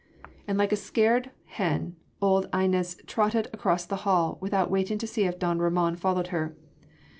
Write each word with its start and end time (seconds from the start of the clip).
And 0.47 0.57
like 0.57 0.71
a 0.71 0.75
scared 0.77 1.29
hen, 1.45 1.95
old 2.23 2.47
Inez 2.51 2.97
trotted 3.05 3.49
across 3.53 3.85
the 3.85 3.97
hall, 3.97 4.39
without 4.41 4.71
waiting 4.71 4.97
to 4.97 5.05
see 5.05 5.25
if 5.25 5.37
don 5.37 5.59
Ramon 5.59 5.95
followed 5.95 6.29
her. 6.29 6.57